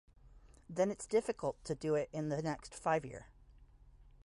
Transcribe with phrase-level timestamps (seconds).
[0.67, 3.27] Then it's difficult to do it in the next five year.